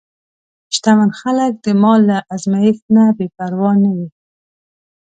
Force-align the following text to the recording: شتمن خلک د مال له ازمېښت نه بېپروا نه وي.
شتمن 0.75 1.09
خلک 1.21 1.51
د 1.65 1.67
مال 1.81 2.01
له 2.09 2.17
ازمېښت 2.35 2.83
نه 2.95 3.03
بېپروا 3.17 3.71
نه 3.83 3.91
وي. 3.95 4.09